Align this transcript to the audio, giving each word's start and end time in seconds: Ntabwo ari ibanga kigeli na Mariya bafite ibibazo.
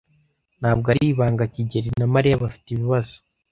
Ntabwo 0.59 0.85
ari 0.93 1.03
ibanga 1.11 1.43
kigeli 1.53 1.89
na 1.99 2.07
Mariya 2.13 2.41
bafite 2.43 2.67
ibibazo. 2.71 3.15